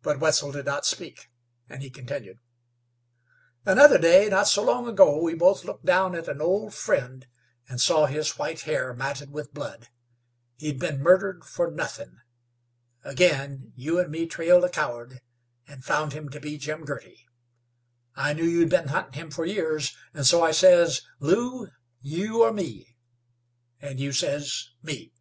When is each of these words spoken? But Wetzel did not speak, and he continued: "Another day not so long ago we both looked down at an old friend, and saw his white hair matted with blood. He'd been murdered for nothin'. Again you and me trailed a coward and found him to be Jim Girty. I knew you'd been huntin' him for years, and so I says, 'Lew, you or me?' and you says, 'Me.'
But 0.00 0.18
Wetzel 0.20 0.52
did 0.52 0.64
not 0.64 0.86
speak, 0.86 1.28
and 1.68 1.82
he 1.82 1.90
continued: 1.90 2.38
"Another 3.66 3.98
day 3.98 4.30
not 4.30 4.48
so 4.48 4.64
long 4.64 4.88
ago 4.88 5.20
we 5.22 5.34
both 5.34 5.64
looked 5.66 5.84
down 5.84 6.14
at 6.14 6.28
an 6.28 6.40
old 6.40 6.72
friend, 6.72 7.26
and 7.68 7.78
saw 7.78 8.06
his 8.06 8.38
white 8.38 8.60
hair 8.62 8.94
matted 8.94 9.30
with 9.32 9.52
blood. 9.52 9.88
He'd 10.56 10.78
been 10.80 11.02
murdered 11.02 11.44
for 11.44 11.70
nothin'. 11.70 12.22
Again 13.04 13.74
you 13.76 13.98
and 14.00 14.10
me 14.10 14.24
trailed 14.24 14.64
a 14.64 14.70
coward 14.70 15.20
and 15.68 15.84
found 15.84 16.14
him 16.14 16.30
to 16.30 16.40
be 16.40 16.56
Jim 16.56 16.86
Girty. 16.86 17.26
I 18.14 18.32
knew 18.32 18.46
you'd 18.46 18.70
been 18.70 18.88
huntin' 18.88 19.12
him 19.12 19.30
for 19.30 19.44
years, 19.44 19.94
and 20.14 20.26
so 20.26 20.42
I 20.42 20.52
says, 20.52 21.02
'Lew, 21.20 21.68
you 22.00 22.42
or 22.42 22.50
me?' 22.54 22.96
and 23.78 24.00
you 24.00 24.12
says, 24.12 24.70
'Me.' 24.82 25.12